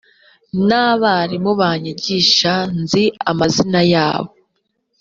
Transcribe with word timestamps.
n 0.67 0.69
abarimu 0.89 1.51
banyigisha 1.61 2.53
nzi 2.81 3.03
amazina 3.31 3.81
yabo 3.93 4.31